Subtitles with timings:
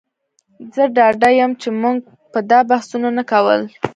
[0.73, 1.97] زه ډاډه یم چې موږ
[2.31, 3.61] به دا بحثونه نه کول